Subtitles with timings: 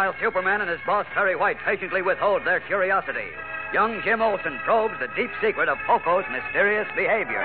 [0.00, 3.26] while Superman and his boss Perry White patiently withhold their curiosity,
[3.70, 7.42] young Jim Olsen probes the deep secret of Poco's mysterious behavior.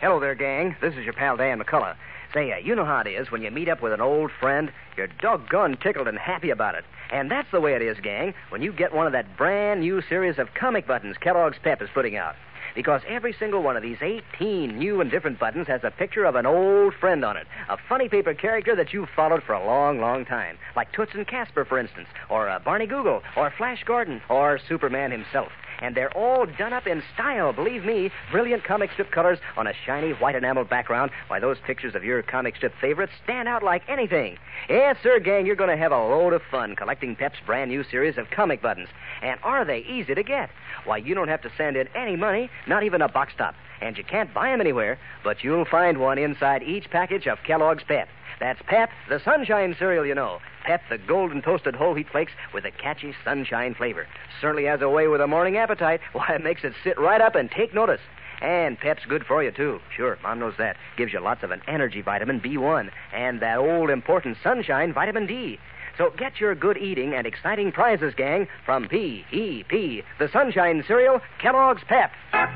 [0.00, 0.74] Hello there, gang.
[0.80, 1.94] This is your pal Dan McCullough.
[2.34, 4.72] Say, uh, you know how it is when you meet up with an old friend.
[4.96, 6.84] You're doggone tickled and happy about it.
[7.12, 10.02] And that's the way it is, gang, when you get one of that brand new
[10.08, 12.34] series of comic buttons Kellogg's Pep is putting out.
[12.74, 16.34] Because every single one of these 18 new and different buttons has a picture of
[16.36, 17.46] an old friend on it.
[17.68, 20.58] A funny paper character that you've followed for a long, long time.
[20.76, 22.08] Like Toots and Casper, for instance.
[22.28, 23.22] Or uh, Barney Google.
[23.36, 24.20] Or Flash Gordon.
[24.28, 25.52] Or Superman himself.
[25.80, 28.10] And they're all done up in style, believe me.
[28.30, 31.10] Brilliant comic strip colors on a shiny white enamel background.
[31.28, 34.38] Why, those pictures of your comic strip favorites stand out like anything.
[34.68, 37.82] Yes, sir, gang, you're going to have a load of fun collecting Pep's brand new
[37.84, 38.88] series of comic buttons.
[39.22, 40.50] And are they easy to get?
[40.84, 43.54] Why, you don't have to send in any money, not even a box top.
[43.80, 47.82] And you can't buy 'em anywhere, but you'll find one inside each package of Kellogg's
[47.84, 48.08] Pep.
[48.40, 50.38] That's Pep, the sunshine cereal, you know.
[50.64, 54.06] Pep, the golden toasted whole wheat flakes with a catchy sunshine flavor.
[54.40, 56.00] Certainly has a way with a morning appetite.
[56.12, 58.00] Why, it makes it sit right up and take notice.
[58.40, 59.80] And Pep's good for you, too.
[59.94, 60.78] Sure, Mom knows that.
[60.96, 65.58] Gives you lots of an energy vitamin B1 and that old important sunshine vitamin D.
[65.98, 71.82] So get your good eating and exciting prizes, gang, from P.E.P., the Sunshine Cereal, Kellogg's
[71.86, 72.10] Pep.
[72.32, 72.46] And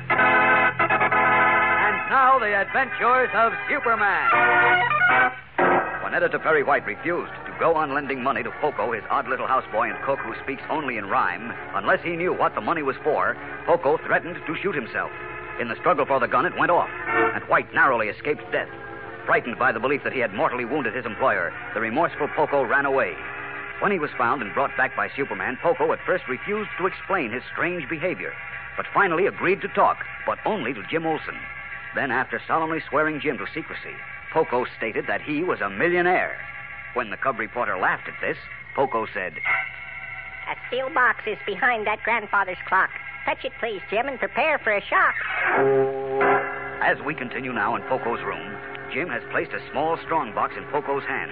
[2.09, 4.31] now, the adventures of Superman.
[6.15, 9.93] Editor Perry White refused to go on lending money to Poco, his odd little houseboy
[9.93, 13.35] and cook who speaks only in rhyme, unless he knew what the money was for,
[13.65, 15.11] Poco threatened to shoot himself.
[15.59, 16.87] In the struggle for the gun, it went off,
[17.35, 18.69] and White narrowly escaped death.
[19.25, 22.85] Frightened by the belief that he had mortally wounded his employer, the remorseful Poco ran
[22.85, 23.13] away.
[23.81, 27.33] When he was found and brought back by Superman, Poco at first refused to explain
[27.33, 28.31] his strange behavior,
[28.77, 31.37] but finally agreed to talk, but only to Jim Olsen.
[31.93, 33.95] Then, after solemnly swearing Jim to secrecy,
[34.35, 36.37] Poco stated that he was a millionaire.
[36.93, 38.35] When the cub reporter laughed at this,
[38.75, 39.31] Poco said,
[40.51, 42.89] A steel box is behind that grandfather's clock.
[43.23, 45.15] Touch it, please, Jim, and prepare for a shock.
[46.83, 48.57] As we continue now in Poco's room,
[48.91, 51.31] Jim has placed a small strong box in Poco's hands.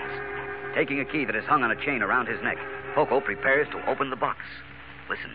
[0.73, 2.57] Taking a key that is hung on a chain around his neck,
[2.95, 4.39] Poco prepares to open the box.
[5.09, 5.31] Listen.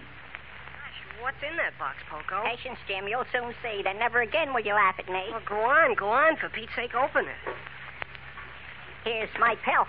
[1.38, 2.42] What's in that box, Poco?
[2.42, 3.06] Patience, Jim.
[3.06, 3.82] You'll soon see.
[3.82, 5.22] Then never again will you laugh at me.
[5.30, 6.36] Well, go on, go on.
[6.36, 7.54] For Pete's sake, open it.
[9.04, 9.86] Here's my pelf.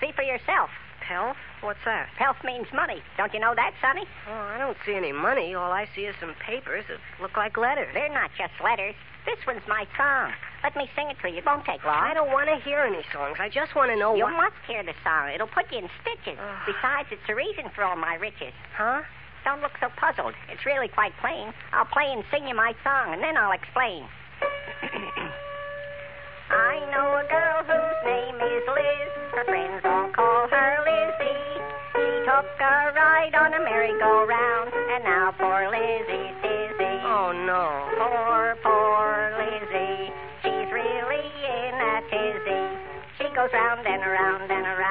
[0.00, 0.70] See for yourself.
[1.02, 1.36] Pelf?
[1.62, 2.06] What's that?
[2.16, 3.02] Pelf means money.
[3.18, 4.06] Don't you know that, Sonny?
[4.28, 5.54] Oh, I don't see any money.
[5.54, 7.90] All I see is some papers that look like letters.
[7.92, 8.94] They're not just letters.
[9.26, 10.32] This one's my song.
[10.62, 11.38] Let me sing it to you.
[11.38, 11.98] It won't take long.
[11.98, 13.38] I don't want to hear any songs.
[13.40, 14.36] I just want to know You what...
[14.38, 15.34] must hear the song.
[15.34, 16.38] It'll put you in stitches.
[16.66, 18.54] Besides, it's the reason for all my riches.
[18.76, 19.02] Huh?
[19.44, 20.34] Don't look so puzzled.
[20.50, 21.52] It's really quite plain.
[21.72, 24.04] I'll play and sing you my song, and then I'll explain.
[26.50, 29.10] I know a girl whose name is Liz.
[29.32, 31.60] Her friends all call her Lizzie.
[31.94, 37.00] She took a ride on a merry-go-round, and now poor Lizzie's dizzy.
[37.06, 37.88] Oh, no.
[37.96, 40.12] Poor, poor Lizzie.
[40.42, 42.76] She's really in a tizzy.
[43.18, 44.89] She goes round and around and around and around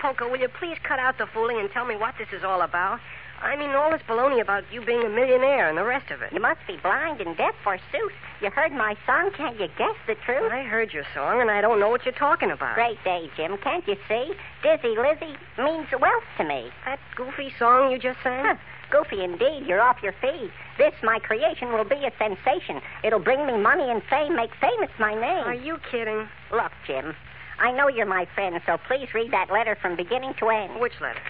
[0.00, 2.62] Poco, will you please cut out the fooling and tell me what this is all
[2.62, 3.00] about?
[3.42, 6.32] I mean, all this baloney about you being a millionaire and the rest of it.
[6.32, 8.12] You must be blind and deaf, forsooth.
[8.42, 9.30] You heard my song.
[9.36, 10.52] Can't you guess the truth?
[10.52, 12.74] I heard your song, and I don't know what you're talking about.
[12.74, 13.56] Great day, Jim.
[13.58, 14.32] Can't you see?
[14.62, 16.68] Dizzy Lizzie means wealth to me.
[16.84, 18.44] That goofy song you just sang?
[18.44, 18.56] Huh.
[18.90, 19.64] Goofy indeed.
[19.66, 20.50] You're off your feet.
[20.76, 22.80] This, my creation, will be a sensation.
[23.04, 25.46] It'll bring me money and fame, make famous my name.
[25.46, 26.28] Are you kidding?
[26.52, 27.14] Look, Jim,
[27.60, 30.80] I know you're my friend, so please read that letter from beginning to end.
[30.80, 31.20] Which letter?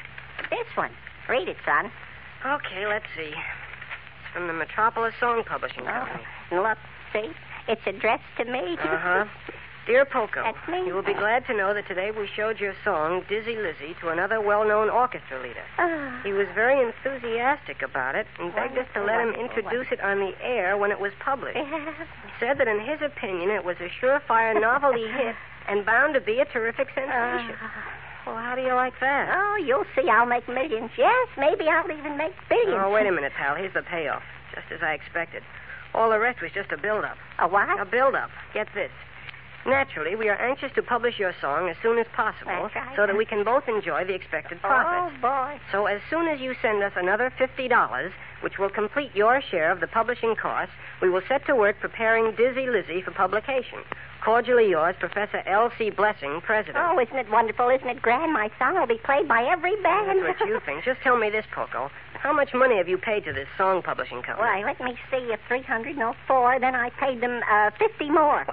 [0.48, 0.90] This one.
[1.28, 1.90] Read it, son.
[2.46, 3.32] Okay, let's see.
[3.34, 6.22] It's from the Metropolis Song Publishing Company.
[6.52, 6.78] Oh, look,
[7.12, 7.30] see?
[7.68, 8.76] It's addressed to me.
[8.82, 9.24] Uh huh.
[9.86, 10.86] Dear Poco, That's me.
[10.86, 14.10] you will be glad to know that today we showed your song, Dizzy Lizzie, to
[14.10, 15.64] another well known orchestra leader.
[15.78, 16.20] Ah.
[16.22, 20.20] He was very enthusiastic about it and begged us to let him introduce it on
[20.20, 21.58] the air when it was published.
[22.30, 25.34] He said that in his opinion it was a surefire novelty hit
[25.70, 27.54] and bound to be a terrific sensation.
[27.62, 29.30] Ah, well, how do you like that?
[29.32, 30.90] Oh, you'll see I'll make millions.
[30.98, 32.82] Yes, maybe I'll even make billions.
[32.84, 33.54] Oh, wait a minute, pal.
[33.54, 34.22] Here's the payoff.
[34.54, 35.42] Just as I expected.
[35.94, 37.16] All the rest was just a build-up.
[37.38, 37.80] A what?
[37.80, 38.30] A build-up.
[38.52, 38.90] Get this.
[39.66, 42.96] Naturally, we are anxious to publish your song as soon as possible right.
[42.96, 45.14] so that we can both enjoy the expected profits.
[45.18, 45.60] Oh, boy.
[45.70, 49.80] So as soon as you send us another $50, which will complete your share of
[49.80, 53.80] the publishing costs, we will set to work preparing Dizzy Lizzie for publication.
[54.24, 55.90] Cordially yours, Professor L.C.
[55.90, 56.76] Blessing, President.
[56.78, 57.68] Oh, isn't it wonderful?
[57.70, 58.32] Isn't it grand?
[58.32, 60.22] My song will be played by every band.
[60.26, 60.84] That's what you think.
[60.84, 61.90] Just tell me this, Poco.
[62.14, 64.46] How much money have you paid to this song publishing company?
[64.46, 65.34] Why, let me see.
[65.48, 68.46] Three hundred, If 304, then I paid them uh, 50 more.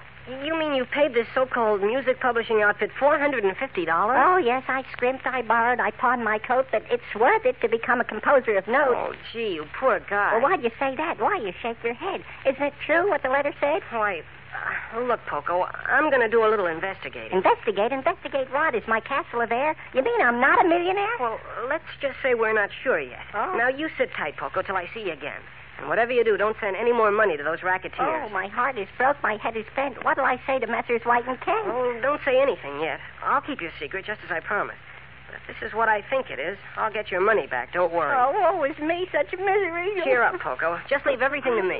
[0.46, 3.56] You mean you paid this so-called music publishing outfit $450?
[3.88, 7.70] Oh, yes, I scrimped, I borrowed, I pawned my coat, but it's worth it to
[7.70, 8.96] become a composer of notes.
[8.96, 10.34] Oh, gee, you poor guy.
[10.34, 11.20] Well, why'd you say that?
[11.20, 12.24] Why, you shake your head.
[12.46, 13.82] Isn't it true what the letter said?
[13.90, 14.22] Why,
[14.54, 17.38] uh, look, Poco, I'm going to do a little investigating.
[17.38, 18.76] Investigate, investigate what?
[18.76, 19.76] Is my castle of air?
[19.94, 21.16] You mean I'm not a millionaire?
[21.20, 23.26] Well, let's just say we're not sure yet.
[23.34, 23.56] Oh.
[23.58, 25.42] Now, you sit tight, Poco, till I see you again.
[25.80, 28.26] And whatever you do, don't send any more money to those racketeers.
[28.26, 30.04] Oh, my heart is broke, my head is bent.
[30.04, 31.02] What'll I say to Messrs.
[31.04, 31.68] White and Kent?
[31.68, 33.00] Oh, don't say anything yet.
[33.24, 34.80] I'll keep your secret just as I promised.
[35.28, 37.74] But if this is what I think it is, I'll get your money back.
[37.74, 38.16] Don't worry.
[38.18, 39.92] Oh, woe is me, such misery.
[40.04, 40.80] Cheer up, Poco.
[40.90, 41.80] Just leave everything to me.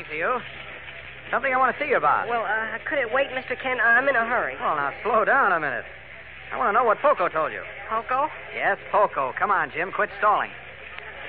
[0.00, 0.40] Looking for you.
[1.30, 2.28] Something I want to see you about.
[2.28, 3.60] Well, uh, could it wait, Mr.
[3.60, 3.80] Kent?
[3.80, 4.56] I'm in a hurry.
[4.60, 5.84] Well, now slow down a minute.
[6.52, 7.62] I want to know what Poco told you.
[7.88, 8.28] Poco?
[8.54, 9.32] Yes, Poco.
[9.38, 9.92] Come on, Jim.
[9.92, 10.50] Quit stalling.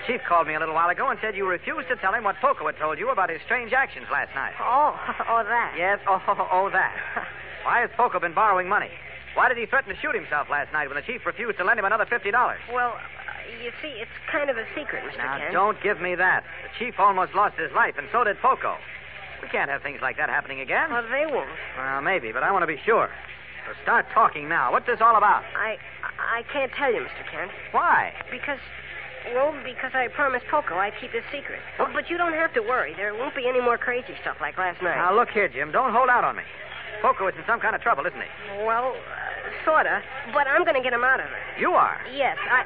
[0.01, 2.23] The Chief called me a little while ago and said you refused to tell him
[2.23, 4.53] what Poco had told you about his strange actions last night.
[4.59, 4.97] Oh,
[5.29, 5.75] oh, that.
[5.77, 6.95] Yes, oh, oh, oh, that.
[7.63, 8.89] Why has Poco been borrowing money?
[9.35, 11.77] Why did he threaten to shoot himself last night when the chief refused to lend
[11.77, 12.33] him another $50?
[12.73, 12.97] Well,
[13.63, 15.17] you see, it's kind of a secret, Mr.
[15.17, 15.53] Now, Kent.
[15.53, 16.43] don't give me that.
[16.63, 18.75] The chief almost lost his life, and so did Poco.
[19.41, 20.91] We can't have things like that happening again.
[20.91, 21.49] Well, they won't.
[21.77, 23.09] Well, maybe, but I want to be sure.
[23.67, 24.71] So start talking now.
[24.71, 25.43] What's this all about?
[25.55, 25.77] I,
[26.17, 27.23] I can't tell you, Mr.
[27.29, 28.13] Kent, Why?
[28.29, 28.59] because,
[29.33, 31.59] well, because I promised Poco I'd keep his secret.
[31.79, 32.93] Oh, but you don't have to worry.
[32.95, 34.95] There won't be any more crazy stuff like last night.
[34.95, 35.71] Now, look here, Jim.
[35.71, 36.43] Don't hold out on me.
[37.01, 38.63] Poco is in some kind of trouble, isn't he?
[38.65, 40.01] Well, uh, sorta,
[40.33, 41.59] but I'm going to get him out of it.
[41.59, 41.97] You are.
[42.13, 42.65] Yes, I.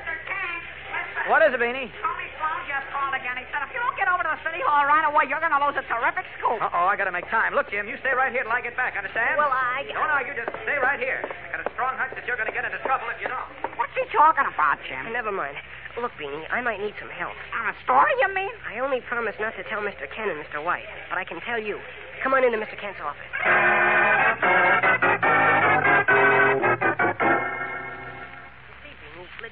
[1.25, 1.89] What is it, Beanie?
[1.89, 3.33] Tony Sloan just called again.
[3.41, 5.53] He said if you don't get over to the city hall right away, you're going
[5.57, 6.61] to lose a terrific scoop.
[6.61, 7.57] Uh-oh, I gotta make time.
[7.57, 9.41] Look, Jim, you stay right here till I get back, understand?
[9.41, 11.25] Well, I- Don't argue, just stay right here.
[11.25, 13.49] I got a strong hunch that you're gonna get into trouble if you don't.
[13.73, 15.09] What's he talking about, Jim?
[15.09, 15.57] Never mind.
[15.97, 17.33] Look, Beanie, I might need some help.
[17.57, 18.51] On a story, you mean?
[18.69, 20.05] I only promised not to tell Mr.
[20.13, 20.61] Kent and Mr.
[20.61, 21.79] White, but I can tell you.
[22.21, 22.77] Come on into Mr.
[22.77, 23.25] Kent's office.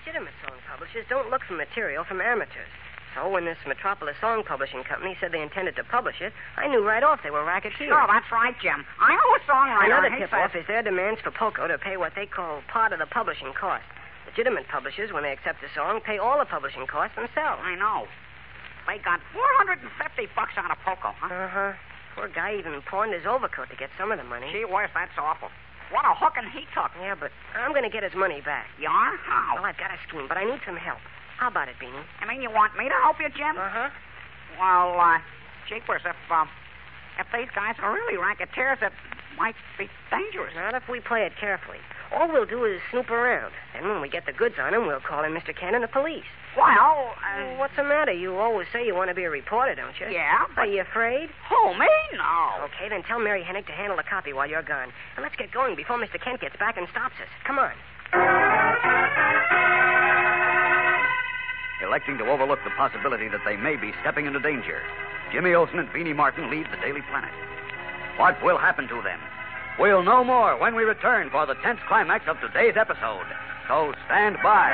[0.03, 2.67] Legitimate song publishers don't look for material from amateurs.
[3.15, 6.83] So when this Metropolis Song Publishing Company said they intended to publish it, I knew
[6.83, 7.87] right off they were racketeers.
[7.87, 8.83] Sure, that's right, Jim.
[8.99, 9.85] I know a songwriter.
[9.85, 12.99] Another He tip-off is their demands for Poco to pay what they call part of
[12.99, 13.85] the publishing cost.
[14.27, 17.61] Legitimate publishers, when they accept a song, pay all the publishing costs themselves.
[17.63, 18.07] I know.
[18.89, 21.31] They got 450 bucks out of Poco, huh?
[21.31, 21.71] Uh-huh.
[22.15, 24.51] Poor guy even pawned his overcoat to get some of the money.
[24.51, 25.47] Gee whiz, that's awful.
[25.93, 26.89] What a hook and he took.
[26.97, 28.65] Yeah, but I'm going to get his money back.
[28.81, 29.13] You are?
[29.21, 29.61] How?
[29.61, 30.97] Well, I've got a scheme, but I need some help.
[31.37, 32.01] How about it, Beanie?
[32.19, 33.53] I mean, you want me to help you, Jim?
[33.53, 33.89] Uh-huh.
[34.57, 35.19] Well, uh,
[35.69, 36.49] jeepers, if, um,
[37.21, 38.91] if these guys are really racketeers, it
[39.37, 40.53] might be dangerous.
[40.55, 41.77] Not if we play it carefully.
[42.15, 43.51] All we'll do is snoop around.
[43.75, 45.55] and when we get the goods on him, we'll call in Mr.
[45.55, 46.23] Kent and the police.
[46.55, 48.11] Well, Well, uh, what's the matter?
[48.11, 50.07] You always say you want to be a reporter, don't you?
[50.13, 50.69] yeah, Are but...
[50.69, 51.29] you afraid?
[51.49, 51.87] Oh, me?
[52.15, 52.65] No.
[52.65, 54.89] Okay, then tell Mary Hennick to handle the copy while you're gone.
[55.15, 56.21] And let's get going before Mr.
[56.21, 57.29] Kent gets back and stops us.
[57.45, 57.73] Come on.
[61.81, 64.81] Electing to overlook the possibility that they may be stepping into danger,
[65.31, 67.29] Jimmy Olsen and Beanie Martin leave the Daily Planet.
[68.17, 69.19] What will happen to them?
[69.79, 73.25] We'll know more when we return for the tense climax of today's episode.
[73.67, 74.69] So stand by.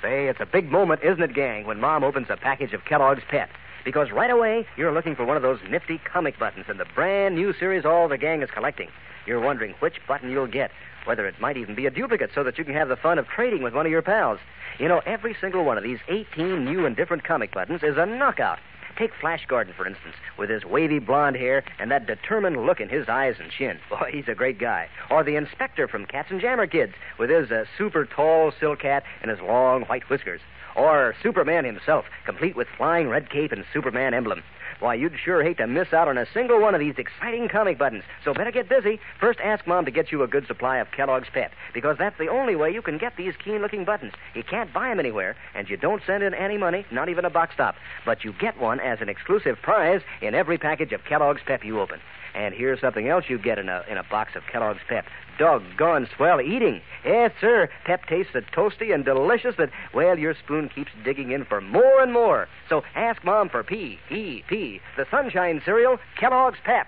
[0.00, 3.22] Say, it's a big moment, isn't it, gang, when Mom opens a package of Kellogg's
[3.28, 3.50] Pep?
[3.84, 7.34] Because right away, you're looking for one of those nifty comic buttons in the brand
[7.34, 8.88] new series all the gang is collecting.
[9.26, 10.70] You're wondering which button you'll get,
[11.06, 13.26] whether it might even be a duplicate so that you can have the fun of
[13.26, 14.38] trading with one of your pals.
[14.78, 18.06] You know, every single one of these 18 new and different comic buttons is a
[18.06, 18.58] knockout.
[18.96, 22.88] Take Flash Gordon, for instance, with his wavy blonde hair and that determined look in
[22.88, 23.78] his eyes and chin.
[23.90, 24.88] Boy, he's a great guy.
[25.10, 29.40] Or the inspector from Katzenjammer Kids, with his uh, super tall silk hat and his
[29.40, 30.40] long white whiskers.
[30.74, 34.42] Or Superman himself, complete with flying red cape and Superman emblem.
[34.80, 37.78] Why, you'd sure hate to miss out on a single one of these exciting comic
[37.78, 38.02] buttons.
[38.24, 38.98] So better get busy.
[39.20, 42.28] First, ask Mom to get you a good supply of Kellogg's Pep, because that's the
[42.28, 44.12] only way you can get these keen looking buttons.
[44.34, 47.30] You can't buy them anywhere, and you don't send in any money, not even a
[47.30, 47.76] box stop.
[48.04, 51.80] But you get one as an exclusive prize in every package of Kellogg's Pep you
[51.80, 52.00] open.
[52.34, 55.06] And here's something else you get in a in a box of Kellogg's Pep.
[55.38, 56.80] Doggone swell eating.
[57.04, 57.68] Yes, sir.
[57.84, 62.00] Pep tastes so toasty and delicious that, well, your spoon keeps digging in for more
[62.00, 62.48] and more.
[62.68, 66.86] So ask Mom for P E P, the Sunshine Cereal, Kellogg's Pep.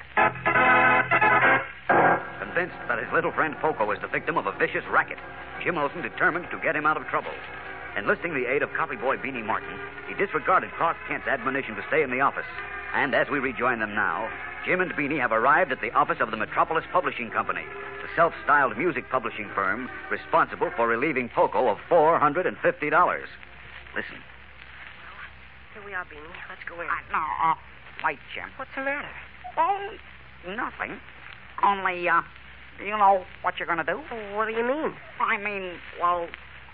[2.38, 5.18] Convinced that his little friend Poco is the victim of a vicious racket,
[5.62, 7.32] Jim Olsen determined to get him out of trouble.
[7.96, 9.72] Enlisting the aid of copy boy Beanie Martin,
[10.06, 12.44] he disregarded Clark Kent's admonition to stay in the office.
[12.94, 14.28] And as we rejoin them now,
[14.66, 17.64] Jim and Beanie have arrived at the office of the Metropolis Publishing Company,
[18.02, 22.52] the self styled music publishing firm responsible for relieving Poco of $450.
[22.52, 24.20] Listen.
[25.72, 26.36] Here we are, Beanie.
[26.50, 26.88] Let's go in.
[26.88, 27.54] Uh, no, uh,
[28.04, 28.50] wait, Jim.
[28.56, 29.08] What's the matter?
[29.56, 29.96] Oh,
[30.48, 31.00] nothing.
[31.62, 32.20] Only, uh,
[32.78, 33.98] you know what you're going to do?
[34.34, 34.94] What do you mean?
[35.18, 36.28] I mean, well,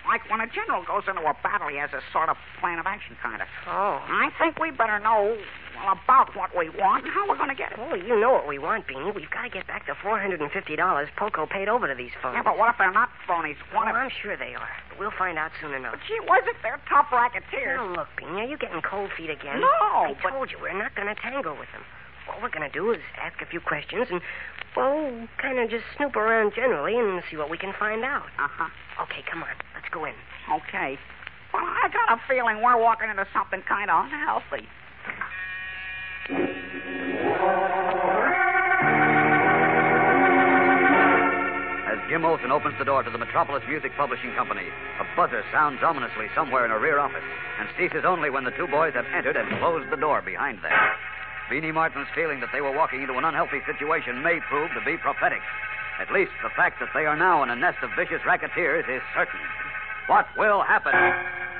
[0.06, 2.86] like when a general goes into a battle, he has a sort of plan of
[2.86, 3.48] action, kind of.
[3.66, 4.02] Oh.
[4.02, 5.38] I think we better know
[5.78, 7.78] well, about what we want and how we're going to get it.
[7.80, 9.14] Oh, you know what we want, Beanie.
[9.14, 10.38] We've got to get back the $450
[11.16, 12.34] Poco paid over to these folks.
[12.34, 13.56] Yeah, but what if they're not phonies?
[13.72, 13.96] What Oh, if...
[13.96, 14.68] I'm sure they are.
[14.90, 15.94] But we'll find out soon enough.
[15.98, 17.78] But gee was if they're tough racketeers.
[17.78, 19.60] Now, look, Beanie, are you getting cold feet again?
[19.60, 21.82] No, I but- told you, we're not going to tangle with them.
[22.30, 24.20] All we're going to do is ask a few questions and,
[24.76, 28.26] well, kind of just snoop around generally and see what we can find out.
[28.38, 28.68] Uh-huh.
[29.02, 29.50] Okay, come on.
[29.82, 30.14] Let's go in.
[30.46, 30.98] Okay.
[31.52, 34.68] Well, I got a feeling we're walking into something kind of unhealthy.
[41.90, 44.68] As Jim Olsen opens the door to the Metropolis Music Publishing Company,
[45.00, 47.24] a buzzer sounds ominously somewhere in a rear office
[47.58, 50.72] and ceases only when the two boys have entered and closed the door behind them.
[51.50, 54.96] Beanie Martin's feeling that they were walking into an unhealthy situation may prove to be
[54.96, 55.42] prophetic.
[56.00, 59.02] At least the fact that they are now in a nest of vicious racketeers is
[59.14, 59.40] certain.
[60.06, 60.92] What will happen?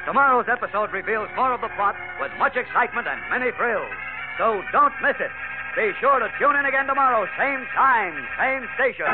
[0.05, 3.93] Tomorrow's episode reveals more of the plot with much excitement and many thrills.
[4.37, 5.31] So don't miss it.
[5.77, 9.07] Be sure to tune in again tomorrow, same time, same station.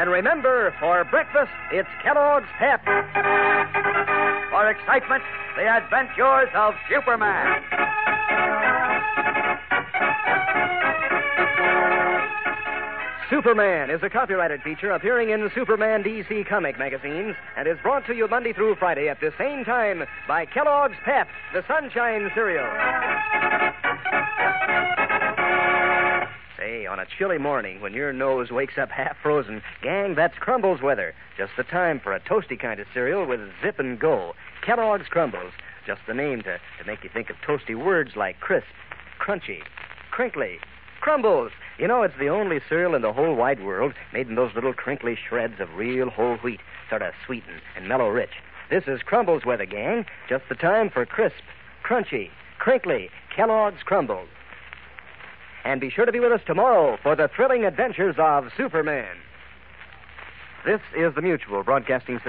[0.00, 2.82] And remember, for breakfast, it's Kellogg's Pep.
[4.50, 5.22] For excitement,
[5.56, 7.62] the adventures of Superman.
[13.34, 18.14] Superman is a copyrighted feature appearing in Superman DC comic magazines and is brought to
[18.14, 22.64] you Monday through Friday at the same time by Kellogg's Pep, the Sunshine Cereal.
[26.56, 30.80] Say, on a chilly morning when your nose wakes up half frozen, gang, that's Crumbles
[30.80, 31.12] weather.
[31.36, 34.34] Just the time for a toasty kind of cereal with zip and go.
[34.64, 35.52] Kellogg's Crumbles.
[35.84, 38.68] Just the name to, to make you think of toasty words like crisp,
[39.20, 39.58] crunchy,
[40.12, 40.60] crinkly,
[41.04, 41.52] crumbles.
[41.78, 44.72] You know, it's the only cereal in the whole wide world made in those little
[44.72, 48.30] crinkly shreds of real whole wheat, sort of sweet and, and mellow rich.
[48.70, 50.06] This is Crumbles weather, gang.
[50.30, 51.44] Just the time for crisp,
[51.84, 54.30] crunchy, crinkly Kellogg's Crumbles.
[55.66, 59.14] And be sure to be with us tomorrow for the thrilling adventures of Superman.
[60.64, 62.22] This is the Mutual Broadcasting System.